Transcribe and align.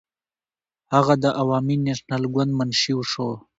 هغه 0.93 1.13
د 1.23 1.25
عوامي 1.39 1.75
نېشنل 1.85 2.23
ګوند 2.33 2.51
منشي 2.59 2.93
شو. 3.11 3.29